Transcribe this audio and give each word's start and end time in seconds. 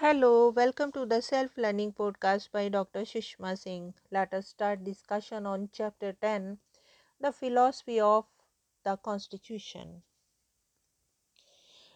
Hello, 0.00 0.50
welcome 0.50 0.92
to 0.92 1.04
the 1.04 1.20
Self 1.20 1.56
Learning 1.58 1.92
Podcast 1.92 2.52
by 2.52 2.68
Dr. 2.68 3.00
Sushma 3.00 3.58
Singh. 3.58 3.94
Let 4.12 4.32
us 4.32 4.46
start 4.46 4.84
discussion 4.84 5.44
on 5.44 5.70
Chapter 5.72 6.12
10 6.12 6.58
The 7.20 7.32
Philosophy 7.32 7.98
of 7.98 8.24
the 8.84 8.96
Constitution. 8.96 10.04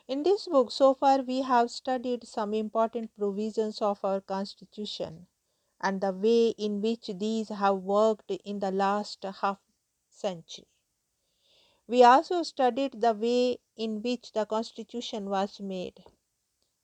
In 0.08 0.24
this 0.24 0.48
book, 0.48 0.72
so 0.72 0.94
far 0.94 1.22
we 1.22 1.42
have 1.42 1.70
studied 1.70 2.26
some 2.26 2.54
important 2.54 3.16
provisions 3.16 3.80
of 3.80 4.04
our 4.04 4.20
Constitution 4.20 5.28
and 5.80 6.00
the 6.00 6.12
way 6.12 6.48
in 6.58 6.80
which 6.82 7.08
these 7.14 7.50
have 7.50 7.76
worked 7.76 8.32
in 8.32 8.58
the 8.58 8.72
last 8.72 9.24
half 9.40 9.60
century. 10.10 10.66
We 11.86 12.02
also 12.02 12.42
studied 12.42 13.00
the 13.00 13.14
way 13.14 13.58
in 13.76 14.02
which 14.02 14.32
the 14.32 14.44
Constitution 14.44 15.30
was 15.30 15.60
made. 15.60 16.02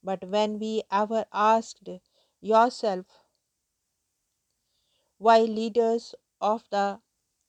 But 0.02 0.24
when 0.28 0.58
we 0.58 0.82
ever 0.90 1.26
asked 1.32 1.88
yourself 2.40 3.06
why 5.18 5.40
leaders 5.42 6.14
of 6.40 6.64
the 6.70 7.00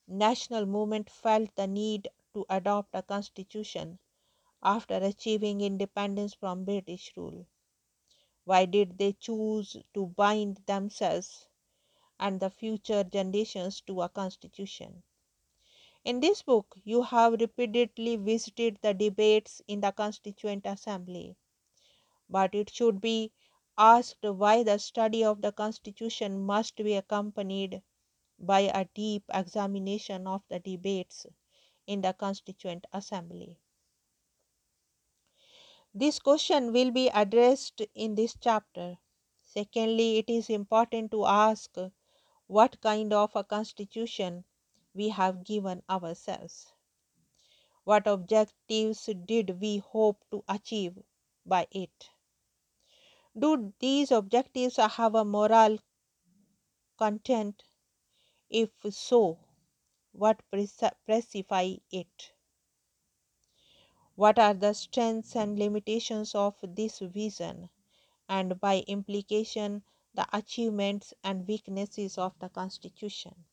national 0.07 0.65
movement 0.65 1.09
felt 1.09 1.55
the 1.55 1.67
need 1.67 2.09
to 2.33 2.45
adopt 2.49 2.93
a 2.93 3.01
constitution 3.03 3.99
after 4.63 4.95
achieving 4.95 5.61
independence 5.61 6.33
from 6.33 6.65
British 6.65 7.13
rule? 7.17 7.47
Why 8.45 8.65
did 8.65 8.97
they 8.97 9.13
choose 9.13 9.77
to 9.93 10.07
bind 10.07 10.57
themselves 10.65 11.47
and 12.19 12.39
the 12.39 12.49
future 12.49 13.03
generations 13.03 13.81
to 13.81 14.01
a 14.01 14.09
constitution? 14.09 15.03
In 16.03 16.19
this 16.19 16.41
book, 16.43 16.75
you 16.83 17.03
have 17.03 17.39
repeatedly 17.39 18.17
visited 18.17 18.79
the 18.81 18.93
debates 18.93 19.61
in 19.65 19.79
the 19.79 19.93
Constituent 19.93 20.65
Assembly 20.65 21.37
but 22.29 22.55
it 22.55 22.69
should 22.69 23.01
be 23.01 23.31
asked 23.77 24.23
why 24.23 24.63
the 24.63 24.77
study 24.77 25.23
of 25.23 25.41
the 25.41 25.51
Constitution 25.51 26.39
must 26.39 26.75
be 26.77 26.95
accompanied 26.95 27.81
by 28.39 28.61
a 28.61 28.85
deep 28.93 29.23
examination 29.33 30.27
of 30.27 30.43
the 30.49 30.59
debates 30.59 31.25
in 31.87 32.01
the 32.01 32.13
Constituent 32.13 32.87
Assembly. 32.93 33.59
This 35.93 36.17
question 36.17 36.73
will 36.73 36.89
be 36.89 37.09
addressed 37.09 37.81
in 37.93 38.15
this 38.15 38.35
chapter. 38.41 38.97
Secondly, 39.43 40.17
it 40.17 40.27
is 40.27 40.49
important 40.49 41.11
to 41.11 41.25
ask 41.27 41.75
what 42.47 42.81
kind 42.81 43.13
of 43.13 43.35
a 43.35 43.43
constitution 43.43 44.45
we 44.95 45.09
have 45.09 45.43
given 45.43 45.83
ourselves. 45.89 46.73
What 47.83 48.07
objectives 48.07 49.09
did 49.25 49.59
we 49.59 49.79
hope 49.79 50.23
to 50.31 50.45
achieve 50.47 50.97
by 51.45 51.67
it? 51.71 52.09
Do 53.39 53.73
these 53.79 54.11
objectives 54.11 54.75
have 54.75 55.15
a 55.15 55.25
moral 55.25 55.79
content? 56.97 57.63
If 58.49 58.71
so, 58.93 59.39
what 60.11 60.41
specify 60.67 61.75
it? 61.89 62.33
What 64.15 64.37
are 64.37 64.53
the 64.53 64.73
strengths 64.73 65.35
and 65.35 65.57
limitations 65.57 66.35
of 66.35 66.55
this 66.61 66.99
vision, 66.99 67.69
and 68.27 68.59
by 68.59 68.81
implication, 68.81 69.83
the 70.13 70.27
achievements 70.37 71.13
and 71.23 71.47
weaknesses 71.47 72.17
of 72.17 72.37
the 72.39 72.49
Constitution? 72.49 73.45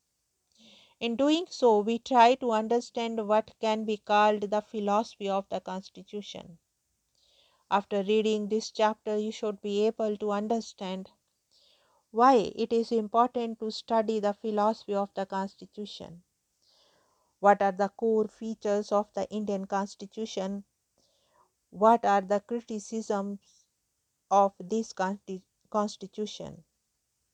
In 1.00 1.16
doing 1.16 1.46
so, 1.48 1.78
we 1.78 1.98
try 1.98 2.34
to 2.34 2.50
understand 2.52 3.26
what 3.28 3.58
can 3.60 3.84
be 3.86 3.96
called 3.96 4.42
the 4.42 4.60
philosophy 4.60 5.28
of 5.28 5.48
the 5.48 5.60
Constitution. 5.60 6.58
After 7.70 8.02
reading 8.04 8.48
this 8.48 8.70
chapter, 8.70 9.18
you 9.18 9.32
should 9.32 9.60
be 9.60 9.86
able 9.86 10.16
to 10.18 10.30
understand 10.30 11.10
why 12.12 12.52
it 12.54 12.72
is 12.72 12.92
important 12.92 13.58
to 13.58 13.70
study 13.72 14.20
the 14.20 14.32
philosophy 14.34 14.94
of 14.94 15.12
the 15.14 15.26
Constitution. 15.26 16.22
What 17.40 17.60
are 17.60 17.72
the 17.72 17.88
core 17.88 18.28
features 18.28 18.92
of 18.92 19.12
the 19.14 19.28
Indian 19.30 19.66
Constitution? 19.66 20.64
What 21.70 22.04
are 22.04 22.20
the 22.20 22.40
criticisms 22.40 23.40
of 24.30 24.54
this 24.60 24.94
Constitution? 25.70 26.64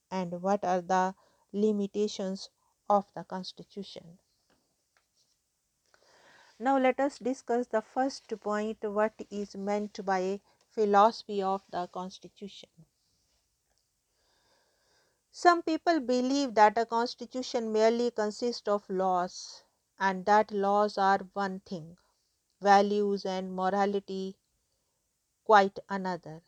And 0.09 0.41
what 0.41 0.65
are 0.65 0.81
the 0.81 1.15
limitations 1.51 2.49
of 2.89 3.05
the 3.13 3.23
Constitution? 3.23 4.17
Now 6.57 6.79
let 6.79 6.99
us 6.99 7.19
discuss 7.19 7.67
the 7.67 7.83
first 7.83 8.27
point 8.39 8.83
what 8.83 9.13
is 9.29 9.55
meant 9.55 10.03
by 10.03 10.41
philosophy 10.71 11.43
of 11.43 11.61
the 11.69 11.85
constitution. 11.85 12.69
Some 15.33 15.63
people 15.63 15.99
believe 15.99 16.55
that 16.55 16.77
a 16.77 16.85
constitution 16.85 17.73
merely 17.73 18.09
consists 18.09 18.69
of 18.69 18.89
laws 18.89 19.65
and 19.99 20.25
that 20.25 20.49
laws 20.49 20.97
are 20.97 21.19
one 21.33 21.59
thing, 21.59 21.97
values 22.61 23.25
and 23.25 23.55
morality 23.55 24.37
quite 25.45 25.79
another. 25.87 26.41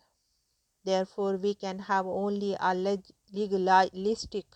Therefore, 0.84 1.38
we 1.38 1.56
can 1.56 1.80
have 1.80 2.08
only 2.08 2.56
a 2.60 2.74
legalistic, 3.34 4.48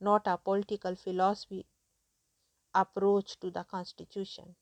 not 0.00 0.26
a 0.26 0.38
political 0.38 0.96
philosophy 0.96 1.66
approach 2.74 3.38
to 3.40 3.50
the 3.50 3.64
constitution. 3.64 4.54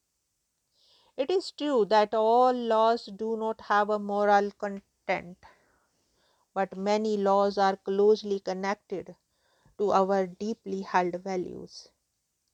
It 1.16 1.30
is 1.30 1.50
true 1.50 1.84
that 1.86 2.14
all 2.14 2.52
laws 2.52 3.06
do 3.06 3.36
not 3.36 3.60
have 3.62 3.90
a 3.90 3.98
moral 3.98 4.50
content, 4.52 5.36
but 6.54 6.76
many 6.76 7.16
laws 7.16 7.58
are 7.58 7.76
closely 7.76 8.40
connected 8.40 9.16
to 9.78 9.92
our 9.92 10.26
deeply 10.26 10.82
held 10.82 11.14
values. 11.16 11.88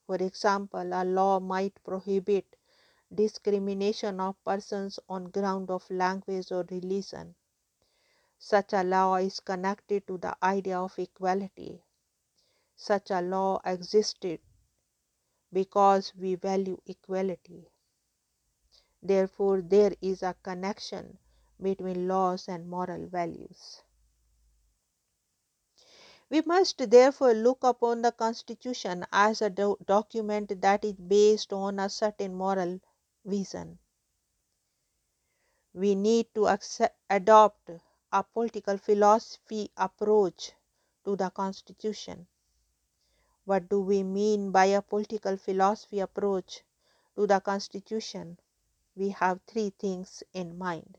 For 0.07 0.17
example, 0.17 0.93
a 0.93 1.05
law 1.05 1.41
might 1.41 1.83
prohibit 1.85 2.57
discrimination 3.15 4.21
of 4.21 4.43
persons 4.45 4.99
on 5.09 5.31
ground 5.31 5.71
of 5.71 5.89
language 5.91 6.51
or 6.53 6.65
religion. 6.71 7.35
Such 8.39 8.73
a 8.73 8.83
law 8.83 9.17
is 9.17 9.41
connected 9.41 10.07
to 10.07 10.19
the 10.19 10.37
idea 10.43 10.79
of 10.79 10.99
equality. 10.99 11.83
Such 12.77 13.11
a 13.11 13.21
law 13.21 13.61
existed 13.65 14.41
because 15.55 16.13
we 16.17 16.35
value 16.35 16.79
equality. 16.87 17.71
Therefore, 19.03 19.63
there 19.63 19.95
is 20.03 20.23
a 20.23 20.37
connection 20.43 21.19
between 21.63 22.09
laws 22.09 22.49
and 22.49 22.69
moral 22.69 23.07
values. 23.07 23.83
We 26.31 26.41
must 26.41 26.79
therefore 26.91 27.35
look 27.35 27.63
upon 27.63 28.03
the 28.03 28.11
Constitution 28.11 29.07
as 29.13 29.41
a 29.43 29.51
do 29.51 29.77
document 29.87 30.61
that 30.63 30.85
is 30.85 30.95
based 30.95 31.53
on 31.53 31.79
a 31.79 31.89
certain 31.89 32.35
moral 32.35 32.81
vision. 33.25 33.79
We 35.75 35.95
need 35.95 36.35
to 36.35 36.49
accept, 36.49 36.97
adopt 37.11 37.71
a 38.13 38.23
political 38.25 38.79
philosophy 38.79 39.71
approach 39.77 40.53
to 41.05 41.15
the 41.15 41.31
Constitution. 41.31 42.27
What 43.45 43.69
do 43.69 43.81
we 43.81 44.03
mean 44.03 44.51
by 44.53 44.67
a 44.67 44.83
political 44.83 45.37
philosophy 45.37 46.01
approach 46.01 46.65
to 47.17 47.27
the 47.27 47.41
Constitution? 47.41 48.39
we 48.97 49.11
have 49.11 49.41
three 49.47 49.71
things 49.71 50.23
in 50.33 50.57
mind. 50.59 50.99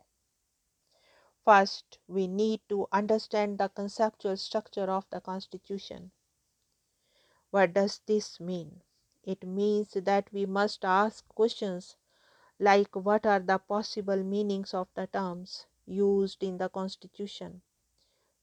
First, 1.45 1.99
we 2.07 2.27
need 2.27 2.61
to 2.69 2.87
understand 2.91 3.57
the 3.57 3.69
conceptual 3.69 4.35
structure 4.37 4.89
of 4.89 5.09
the 5.11 5.21
Constitution. 5.21 6.11
What 7.51 7.73
does 7.73 7.99
this 8.05 8.39
mean? 8.39 8.81
It 9.23 9.43
means 9.47 9.91
that 9.93 10.31
we 10.33 10.45
must 10.45 10.83
ask 10.83 11.27
questions 11.29 11.95
like 12.59 12.95
what 12.95 13.25
are 13.25 13.39
the 13.39 13.59
possible 13.59 14.23
meanings 14.23 14.73
of 14.73 14.87
the 14.93 15.07
terms 15.07 15.65
used 15.85 16.43
in 16.43 16.57
the 16.57 16.69
Constitution, 16.69 17.61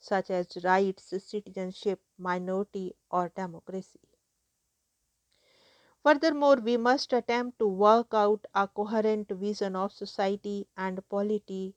such 0.02 0.31
as 0.31 0.58
rights, 0.64 1.04
citizenship, 1.25 2.02
minority, 2.19 2.94
or 3.10 3.31
democracy. 3.31 4.00
Furthermore, 6.02 6.56
we 6.56 6.76
must 6.76 7.14
attempt 7.14 7.58
to 7.58 7.66
work 7.66 8.08
out 8.12 8.44
a 8.54 8.69
coherent 8.69 9.31
vision 9.31 9.75
of 9.75 9.90
society 9.90 10.69
and 10.76 11.00
polity 11.08 11.76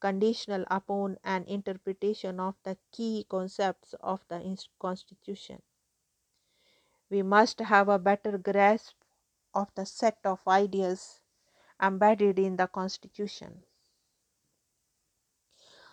conditional 0.00 0.64
upon 0.70 1.18
an 1.24 1.44
interpretation 1.44 2.40
of 2.40 2.56
the 2.64 2.78
key 2.92 3.26
concepts 3.28 3.94
of 4.00 4.26
the 4.28 4.40
Constitution. 4.80 5.62
We 7.10 7.22
must 7.22 7.58
have 7.60 7.90
a 7.90 7.98
better 7.98 8.38
grasp 8.38 8.96
of 9.52 9.74
the 9.74 9.84
set 9.84 10.18
of 10.24 10.48
ideas 10.48 11.20
embedded 11.82 12.38
in 12.38 12.56
the 12.56 12.68
Constitution. 12.68 13.64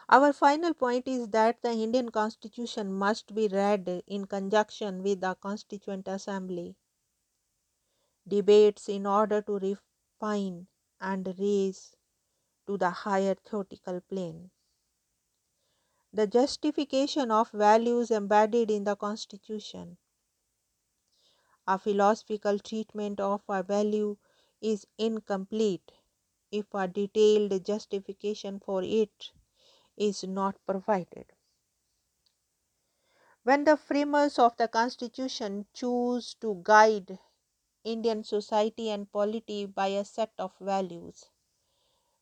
Our 0.10 0.34
final 0.34 0.74
point 0.74 1.08
is 1.08 1.30
that 1.30 1.62
the 1.62 1.72
Indian 1.72 2.10
Constitution 2.10 2.92
must 2.92 3.34
be 3.34 3.48
read 3.48 4.04
in 4.06 4.26
conjunction 4.26 5.02
with 5.02 5.22
the 5.22 5.36
Constituent 5.36 6.10
Assembly 6.10 6.76
debates 8.28 8.88
in 8.88 9.08
order 9.08 9.42
to 9.42 9.58
refine 9.58 10.68
and 11.02 11.34
raise 11.40 11.96
to 12.68 12.78
the 12.78 12.92
higher 12.92 13.36
theoretical 13.36 14.02
plane. 14.02 14.52
the 16.12 16.28
justification 16.28 17.32
of 17.32 17.50
values 17.52 18.12
embedded 18.12 18.70
in 18.70 18.84
the 18.84 18.94
Constitution. 18.98 19.98
A 21.68 21.78
philosophical 21.78 22.58
treatment 22.58 23.20
of 23.20 23.44
a 23.48 23.62
value 23.62 24.18
is 24.60 24.88
incomplete 24.98 25.92
if 26.52 26.74
a 26.74 26.88
detailed 26.88 27.64
justification 27.64 28.60
for 28.60 28.82
it 28.84 29.32
is 29.98 30.24
not 30.24 30.66
provided. 30.66 31.34
When 33.42 33.64
the 33.64 33.78
framers 33.78 34.38
of 34.38 34.58
the 34.58 34.68
Constitution 34.68 35.66
choose 35.74 36.36
to 36.36 36.60
guide 36.62 37.18
Indian 37.84 38.24
society 38.24 38.90
and 38.90 39.12
polity 39.12 39.66
by 39.66 39.88
a 39.88 40.06
set 40.06 40.34
of 40.40 40.58
values, 40.60 41.32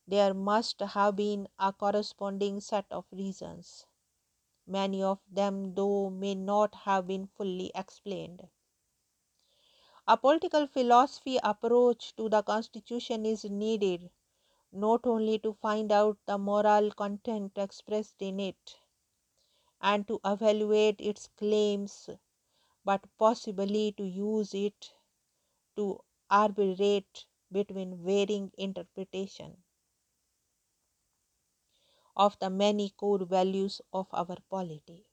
there 0.07 0.33
must 0.33 0.80
have 0.80 1.16
been 1.16 1.48
a 1.60 1.72
corresponding 1.72 2.60
set 2.60 2.88
of 2.92 3.06
reasons. 3.12 3.86
Many 4.68 5.04
of 5.04 5.22
them, 5.31 5.75
though, 5.75 6.10
may 6.10 6.36
not 6.36 6.75
have 6.75 7.07
been 7.07 7.27
fully 7.27 7.72
explained. 7.75 8.50
A 10.07 10.18
political 10.18 10.66
philosophy 10.66 11.38
approach 11.44 12.16
to 12.16 12.27
the 12.27 12.42
Constitution 12.42 13.24
is 13.24 13.44
needed 13.45 14.10
not 14.75 15.07
only 15.07 15.39
to 15.39 15.54
find 15.54 15.92
out 15.92 16.19
the 16.27 16.38
moral 16.38 16.92
content 16.92 17.57
expressed 17.57 18.22
in 18.22 18.39
it 18.39 18.77
and 19.80 20.06
to 20.06 20.19
evaluate 20.25 21.00
its 21.00 21.27
claims, 21.38 22.10
but 22.86 23.06
possibly 23.18 23.92
to 23.94 24.04
use 24.06 24.54
it 24.54 24.94
to 25.75 26.04
arbitrate 26.30 27.27
between 27.51 28.04
varying 28.04 28.51
interpretation 28.57 29.63
of 32.16 32.38
the 32.39 32.50
many 32.50 32.89
core 32.89 33.24
values 33.25 33.80
of 33.94 34.07
our 34.12 34.38
polity. 34.50 35.06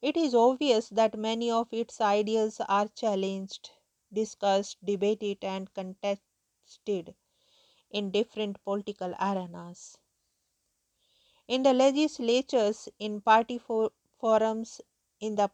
It 0.00 0.16
is 0.16 0.36
obvious 0.36 0.88
that 0.90 1.18
many 1.18 1.50
of 1.50 1.72
its 1.72 2.00
ideas 2.00 2.60
are 2.68 2.86
challenged, 2.86 3.72
discussed, 4.12 4.78
debated, 4.84 5.42
and 5.42 5.74
contested 5.74 7.16
in 7.94 8.12
different 8.12 8.62
political 8.66 9.14
arenas. 9.18 9.98
In 11.48 11.62
the 11.62 11.72
legislatures, 11.72 12.86
in 12.98 13.22
party 13.22 13.56
for 13.56 13.92
forums, 14.18 14.82
in 15.20 15.36
the 15.36 15.48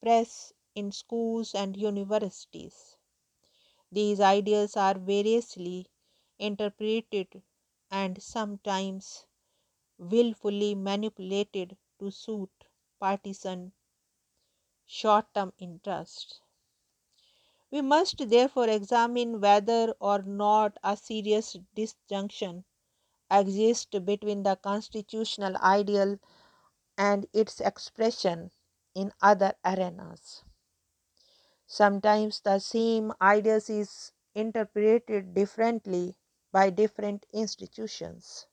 press, 0.00 0.54
in 0.74 0.92
schools 0.92 1.54
and 1.54 1.76
universities. 1.76 2.96
These 3.92 4.20
ideas 4.20 4.76
are 4.76 4.98
variously 4.98 5.88
interpreted 6.38 7.42
and 7.90 8.22
sometimes 8.22 9.26
willfully 9.98 10.74
manipulated 10.74 11.78
to 12.00 12.10
suit 12.10 12.52
partisan 13.00 13.74
short 14.86 15.26
term 15.34 15.52
interests. 15.58 16.40
We 17.70 17.82
must 17.82 18.30
therefore 18.30 18.68
examine 18.70 19.38
whether 19.38 19.94
or 20.00 20.22
not 20.22 20.78
a 20.82 20.96
serious 20.96 21.56
disjunction 21.74 22.64
exists 23.30 23.98
between 24.00 24.44
the 24.44 24.56
constitutional 24.56 25.56
ideal 25.58 26.18
and 26.98 27.26
its 27.32 27.60
expression 27.60 28.52
in 28.94 29.12
other 29.22 29.54
arenas. 29.64 30.44
Sometimes 31.66 32.40
the 32.40 32.58
same 32.58 33.12
ideas 33.20 33.68
is 33.68 34.12
interpreted 34.34 35.34
differently 35.34 36.16
by 36.52 36.70
different 36.70 37.26
institutions. 37.34 38.46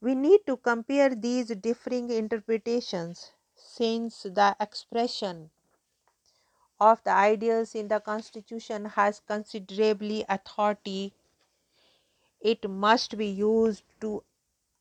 We 0.00 0.14
need 0.14 0.46
to 0.46 0.56
compare 0.56 1.14
these 1.14 1.48
differing 1.56 2.10
interpretations 2.10 3.32
since 3.54 4.22
the 4.24 4.56
expression 4.60 5.52
of 6.80 7.02
the 7.04 7.10
ideas 7.10 7.74
in 7.74 7.88
the 7.88 8.00
constitution 8.00 8.84
has 8.86 9.20
considerably 9.20 10.24
authority 10.28 11.14
it 12.40 12.68
must 12.70 13.18
be 13.18 13.26
used 13.26 13.84
to 14.00 14.24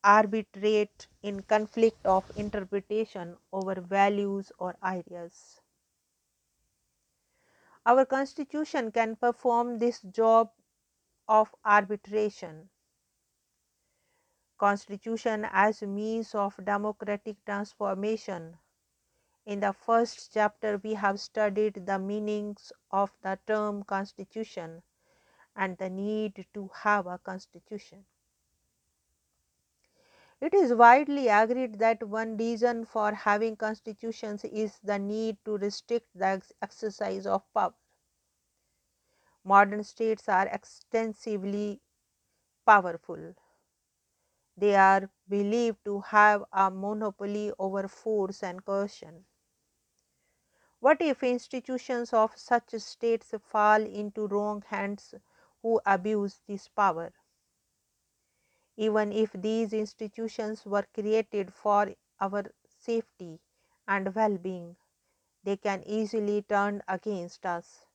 arbitrate 0.03 1.07
in 1.21 1.41
conflict 1.43 2.05
of 2.05 2.31
interpretation 2.35 3.37
over 3.51 3.81
values 3.81 4.51
or 4.57 4.75
ideas 4.83 5.61
our 7.85 8.05
constitution 8.05 8.91
can 8.91 9.15
perform 9.15 9.77
this 9.79 10.01
job 10.01 10.51
of 11.27 11.55
arbitration 11.63 12.69
constitution 14.57 15.45
as 15.51 15.81
means 15.81 16.35
of 16.35 16.59
democratic 16.65 17.37
transformation. 17.45 18.57
In 19.45 19.59
the 19.61 19.73
first 19.73 20.33
chapter, 20.33 20.77
we 20.77 20.95
have 20.95 21.19
studied 21.19 21.85
the 21.85 21.97
meanings 21.99 22.71
of 22.91 23.11
the 23.21 23.39
term 23.47 23.83
constitution 23.83 24.83
and 25.55 25.77
the 25.77 25.89
need 25.89 26.47
to 26.53 26.69
have 26.73 27.07
a 27.07 27.17
constitution. 27.19 28.05
It 30.39 30.53
is 30.53 30.73
widely 30.73 31.27
agreed 31.27 31.79
that 31.79 32.01
one 32.03 32.37
reason 32.37 32.85
for 32.85 33.13
having 33.13 33.57
constitutions 33.57 34.45
is 34.45 34.79
the 34.79 34.97
need 34.97 35.37
to 35.45 35.57
restrict 35.57 36.07
the 36.15 36.41
exercise 36.61 37.25
of 37.27 37.43
power. 37.53 37.73
Modern 39.45 39.83
states 39.85 40.27
are 40.27 40.47
extensively 40.47 41.81
powerful 42.65 43.35
they 44.57 44.75
are 44.75 45.09
believed 45.29 45.83
to 45.85 46.01
have 46.01 46.43
a 46.51 46.69
monopoly 46.69 47.53
over 47.57 47.87
force 47.87 48.43
and 48.43 48.65
coercion. 48.65 49.25
What 50.79 51.01
if 51.01 51.21
institutions 51.21 52.13
of 52.13 52.37
such 52.37 52.71
states 52.79 53.33
fall 53.43 53.81
into 53.81 54.25
wrong 54.27 54.61
hands 54.61 55.13
who 55.61 55.81
abuse 55.85 56.39
this 56.47 56.69
power? 56.69 57.11
Even 58.77 59.11
if 59.11 59.33
these 59.33 59.73
institutions 59.73 60.65
were 60.65 60.87
created 60.93 61.53
for 61.53 61.93
our 62.21 62.43
safety 62.65 63.41
and 63.85 64.15
well 64.15 64.37
being, 64.37 64.77
they 65.43 65.57
can 65.57 65.83
easily 65.85 66.43
turn 66.43 66.83
against 66.87 67.45
us. 67.45 67.85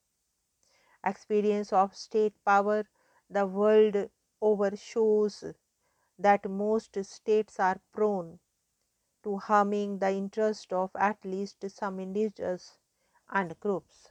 Experience 1.05 1.75
of 1.75 1.95
state 1.95 2.43
power 2.43 2.87
the 3.29 3.47
world 3.47 4.09
over 4.41 4.75
shows 4.77 5.45
that 6.19 6.49
most 6.51 6.97
states 7.05 7.61
are 7.61 7.81
prone 7.93 8.41
to 9.23 9.39
harming 9.39 9.99
the 9.99 10.11
interest 10.11 10.73
of 10.73 10.91
at 10.97 11.25
least 11.25 11.65
some 11.71 12.01
individuals 12.01 12.79
and 13.31 13.59
groups. 13.61 14.11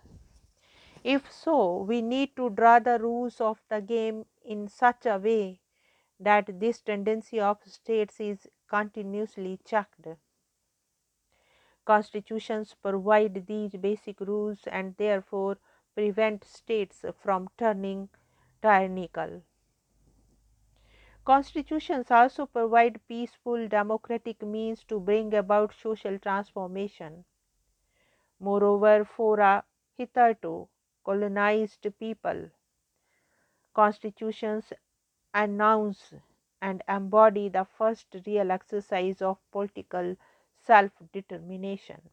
If 1.04 1.30
so, 1.30 1.82
we 1.84 2.02
need 2.02 2.38
to 2.38 2.50
draw 2.50 2.80
the 2.80 3.00
rules 3.00 3.42
of 3.42 3.62
the 3.68 3.82
game 3.82 4.28
in 4.42 4.70
such 4.70 5.06
a 5.06 5.18
way 5.18 5.60
that 6.20 6.60
this 6.60 6.82
tendency 6.82 7.40
of 7.40 7.64
states 7.66 8.20
is 8.20 8.48
continuously 8.68 9.60
checked. 9.66 10.08
Constitutions 11.84 12.74
provide 12.74 13.46
these 13.46 13.76
basic 13.76 14.22
rules 14.22 14.66
and 14.66 14.96
therefore 14.96 15.58
prevent 15.94 16.46
states 16.46 17.04
from 17.22 17.50
turning 17.58 18.08
tyrannical. 18.62 19.44
Constitutions 21.30 22.10
also 22.10 22.48
provide 22.48 23.08
peaceful 23.08 23.68
democratic 23.68 24.42
means 24.42 24.84
to 24.86 25.00
bring 25.00 25.36
about 25.36 25.72
social 25.74 26.18
transformation. 26.18 27.24
Moreover, 28.40 29.06
for 29.06 29.40
a 29.40 29.64
hitherto 29.96 30.68
colonized 31.06 31.88
people, 32.00 32.50
constitutions 33.74 34.74
announce 35.34 36.14
and 36.62 36.84
embody 36.88 37.50
the 37.50 37.66
first 37.66 38.16
real 38.26 38.52
exercise 38.52 39.22
of 39.22 39.38
political 39.52 40.16
self 40.58 40.92
determination. 41.14 42.10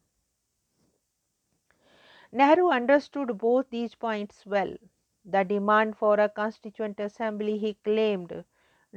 Nehru 2.31 2.69
understood 2.69 3.37
both 3.37 3.69
these 3.69 3.93
points 3.95 4.45
well. 4.45 4.77
The 5.25 5.43
demand 5.43 5.97
for 5.97 6.19
a 6.21 6.29
constituent 6.29 7.01
assembly, 7.01 7.57
he 7.57 7.73
claimed, 7.73 8.45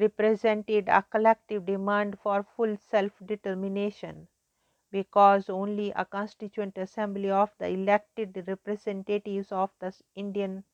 represented 0.01 0.89
a 0.89 1.03
collective 1.03 1.67
demand 1.67 2.19
for 2.19 2.43
full 2.43 2.77
self 2.79 3.13
determination 3.27 4.29
because 4.91 5.51
only 5.51 5.91
a 5.93 6.05
constituent 6.05 6.79
assembly 6.79 7.31
of 7.31 7.53
the 7.59 7.69
elected 7.69 8.45
representatives 8.49 9.53
of 9.53 9.71
the 9.81 9.95
Indian 10.15 10.65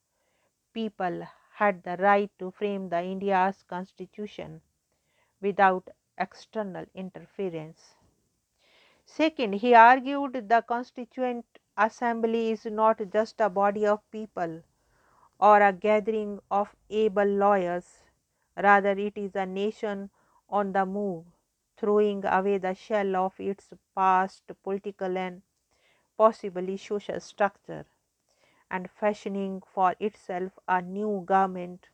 people 0.72 1.26
had 1.54 1.82
the 1.82 1.96
right 1.98 2.30
to 2.38 2.50
frame 2.52 2.88
the 2.88 3.02
India's 3.02 3.62
constitution 3.64 4.62
without 5.40 5.88
external 6.18 6.86
interference. 6.94 7.96
Second, 9.06 9.54
he 9.54 9.74
argued 9.74 10.48
the 10.50 10.62
constituent 10.62 11.46
assembly 11.78 12.50
is 12.50 12.66
not 12.66 13.00
just 13.10 13.40
a 13.40 13.48
body 13.48 13.86
of 13.86 14.02
people 14.10 14.62
or 15.40 15.62
a 15.62 15.72
gathering 15.72 16.40
of 16.50 16.76
able 16.90 17.24
lawyers 17.26 18.05
Rather, 18.56 18.90
it 18.90 19.16
is 19.16 19.36
a 19.36 19.46
nation 19.46 20.10
on 20.48 20.72
the 20.72 20.84
move, 20.86 21.26
throwing 21.76 22.24
away 22.24 22.58
the 22.58 22.74
shell 22.74 23.16
of 23.16 23.38
its 23.38 23.72
past 23.94 24.44
political 24.64 25.16
and 25.16 25.42
possibly 26.18 26.76
social 26.76 27.20
structure, 27.20 27.86
and 28.70 28.90
fashioning 28.90 29.62
for 29.62 29.94
itself 30.00 30.58
a 30.68 30.82
new 30.82 31.22
government 31.26 31.90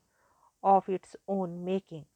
of 0.63 0.89
its 0.89 1.17
own 1.29 1.65
making. 1.65 2.07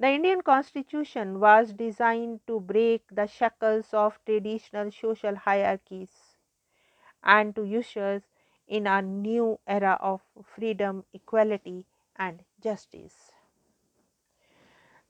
The 0.00 0.08
Indian 0.08 0.40
constitution 0.40 1.38
was 1.38 1.74
designed 1.74 2.46
to 2.46 2.60
break 2.60 3.04
the 3.14 3.26
shackles 3.26 3.92
of 3.92 4.18
traditional 4.24 4.90
social 4.90 5.34
hierarchies 5.36 6.38
and 7.22 7.54
to 7.56 7.64
usher 7.78 8.22
in 8.66 8.86
a 8.86 9.02
new 9.02 9.60
era 9.66 9.98
of 10.00 10.22
freedom, 10.42 11.04
equality, 11.12 11.86
and 12.16 12.45
justice. 12.66 13.32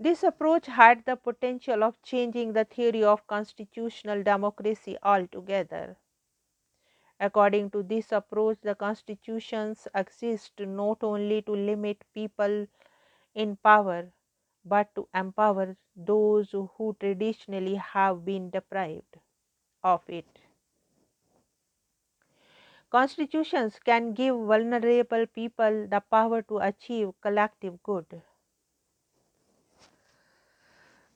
This 0.01 0.23
approach 0.23 0.65
had 0.69 1.05
the 1.05 1.17
potential 1.17 1.85
of 1.85 2.01
changing 2.03 2.55
the 2.55 2.65
theory 2.65 3.05
of 3.05 3.27
constitutional 3.27 4.23
democracy 4.23 4.97
altogether. 5.03 5.99
According 7.21 7.73
to 7.73 7.83
this 7.83 8.11
approach, 8.11 8.59
the 8.63 8.75
constitutions 8.75 9.87
exist 9.95 10.59
not 10.61 11.05
only 11.05 11.43
to 11.43 11.53
limit 11.53 12.03
people 12.15 12.67
in 13.35 13.57
power 13.57 14.13
but 14.65 14.95
to 14.95 15.09
empower 15.15 15.77
those 15.97 16.53
who 16.53 16.97
traditionally 17.01 17.77
have 17.77 18.25
been 18.25 18.51
deprived 18.51 19.19
of 19.85 20.09
it. 20.09 20.46
Constitutions 22.91 23.79
can 23.79 24.15
give 24.15 24.35
vulnerable 24.37 25.27
people 25.27 25.87
the 25.89 26.01
power 26.01 26.43
to 26.43 26.59
achieve 26.59 27.13
collective 27.21 27.83
good. 27.83 28.23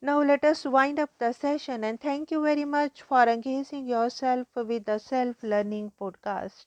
Now, 0.03 0.21
let 0.21 0.45
us 0.45 0.67
wind 0.67 0.99
up 0.99 1.09
the 1.17 1.33
session 1.33 1.85
and 1.85 1.99
thank 1.99 2.31
you 2.31 2.43
very 2.43 2.67
much 2.67 3.01
for 3.01 3.23
engaging 3.23 3.87
yourself 3.87 4.49
with 4.55 4.85
the 4.85 4.99
Self 4.99 5.43
Learning 5.43 5.91
Podcast. 5.99 6.67